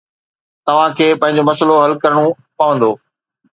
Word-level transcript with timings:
توهان 0.65 0.89
کي 0.99 1.07
پنهنجو 1.19 1.43
مسئلو 1.51 1.75
حل 1.83 1.93
ڪرڻو 2.03 2.27
پوندو 2.57 2.91